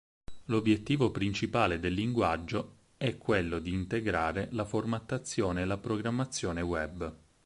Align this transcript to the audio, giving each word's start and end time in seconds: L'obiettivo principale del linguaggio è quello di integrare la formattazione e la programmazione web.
L'obiettivo 0.45 1.11
principale 1.11 1.79
del 1.79 1.93
linguaggio 1.93 2.75
è 2.97 3.19
quello 3.19 3.59
di 3.59 3.71
integrare 3.71 4.47
la 4.53 4.65
formattazione 4.65 5.61
e 5.61 5.65
la 5.65 5.77
programmazione 5.77 6.61
web. 6.61 7.15